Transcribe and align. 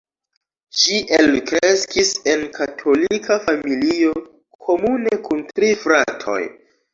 Ŝi 0.83 0.95
elkreskis 1.17 2.13
en 2.33 2.45
katolika 2.55 3.37
familio 3.45 4.15
komune 4.69 5.21
kun 5.29 5.45
tri 5.53 5.71
fratoj. 5.85 6.41